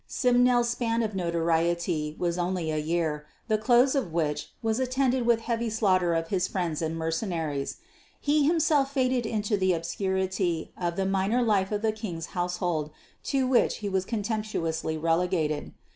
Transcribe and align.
Simnel's 0.07 0.67
span 0.67 1.03
of 1.03 1.13
notoriety 1.13 2.15
was 2.17 2.35
only 2.39 2.71
a 2.71 2.77
year, 2.79 3.27
the 3.47 3.59
close 3.59 3.93
of 3.93 4.11
which 4.11 4.49
was 4.63 4.79
attended 4.79 5.27
with 5.27 5.41
heavy 5.41 5.69
slaughter 5.69 6.15
of 6.15 6.29
his 6.29 6.47
friends 6.47 6.81
and 6.81 6.97
mercenaries. 6.97 7.77
He 8.19 8.43
himself 8.47 8.91
faded 8.91 9.27
into 9.27 9.57
the 9.57 9.73
obscurity 9.73 10.71
of 10.75 10.95
the 10.95 11.05
minor 11.05 11.43
life 11.43 11.71
of 11.71 11.83
the 11.83 11.91
King's 11.93 12.25
household 12.33 12.89
to 13.25 13.45
which 13.45 13.77
he 13.85 13.89
was 13.89 14.05
contemptuously 14.05 14.97
relegated. 14.97 15.71